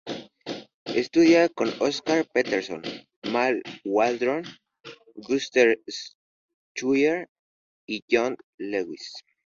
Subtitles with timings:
[0.95, 2.81] Estudia con Oscar Peterson,
[3.31, 4.43] Mal Waldron,
[5.13, 5.79] Gunther
[6.73, 7.29] Schuller
[7.85, 9.13] y John Lewis.